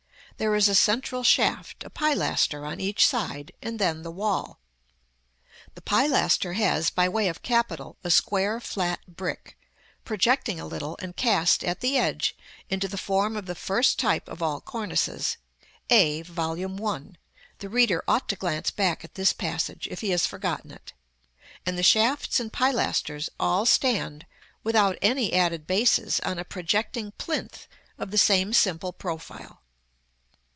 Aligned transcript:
There 0.37 0.55
is 0.55 0.67
a 0.67 0.73
central 0.73 1.21
shaft, 1.23 1.83
a 1.83 1.91
pilaster 1.91 2.65
on 2.65 2.79
each 2.79 3.05
side, 3.05 3.51
and 3.61 3.77
then 3.77 4.01
the 4.01 4.09
wall. 4.09 4.57
The 5.75 5.83
pilaster 5.83 6.53
has, 6.53 6.89
by 6.89 7.07
way 7.07 7.27
of 7.27 7.43
capital, 7.43 7.97
a 8.03 8.09
square 8.09 8.59
flat 8.59 9.01
brick, 9.15 9.55
projecting 10.03 10.59
a 10.59 10.65
little, 10.65 10.97
and 10.99 11.15
cast, 11.15 11.63
at 11.63 11.81
the 11.81 11.95
edge, 11.95 12.35
into 12.71 12.87
the 12.87 12.97
form 12.97 13.37
of 13.37 13.45
the 13.45 13.53
first 13.53 13.99
type 13.99 14.27
of 14.27 14.41
all 14.41 14.59
cornices 14.61 15.37
(a, 15.91 16.23
p. 16.23 16.23
63, 16.29 16.33
Vol. 16.33 16.87
I.; 16.89 17.01
the 17.59 17.69
reader 17.69 18.03
ought 18.07 18.27
to 18.29 18.35
glance 18.35 18.71
back 18.71 19.03
at 19.03 19.13
this 19.13 19.33
passage, 19.33 19.87
if 19.91 20.01
he 20.01 20.09
has 20.09 20.25
forgotten 20.25 20.71
it); 20.71 20.93
and 21.67 21.77
the 21.77 21.83
shafts 21.83 22.39
and 22.39 22.51
pilasters 22.51 23.29
all 23.39 23.67
stand, 23.67 24.25
without 24.63 24.97
any 25.03 25.33
added 25.33 25.67
bases, 25.67 26.19
on 26.21 26.39
a 26.39 26.43
projecting 26.43 27.11
plinth 27.19 27.67
of 27.99 28.09
the 28.09 28.17
same 28.17 28.53
simple 28.53 28.91
profile. 28.91 29.59